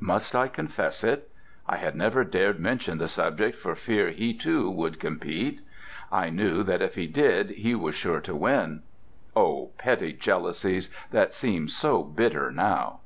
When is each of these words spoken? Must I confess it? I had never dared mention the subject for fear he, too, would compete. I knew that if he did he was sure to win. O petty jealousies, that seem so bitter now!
Must 0.00 0.34
I 0.36 0.48
confess 0.48 1.02
it? 1.02 1.30
I 1.66 1.76
had 1.76 1.96
never 1.96 2.22
dared 2.22 2.60
mention 2.60 2.98
the 2.98 3.08
subject 3.08 3.56
for 3.56 3.74
fear 3.74 4.10
he, 4.10 4.34
too, 4.34 4.70
would 4.70 5.00
compete. 5.00 5.62
I 6.12 6.28
knew 6.28 6.62
that 6.64 6.82
if 6.82 6.94
he 6.96 7.06
did 7.06 7.52
he 7.52 7.74
was 7.74 7.94
sure 7.94 8.20
to 8.20 8.34
win. 8.36 8.82
O 9.34 9.70
petty 9.78 10.12
jealousies, 10.12 10.90
that 11.10 11.32
seem 11.32 11.68
so 11.68 12.02
bitter 12.02 12.50
now! 12.52 13.00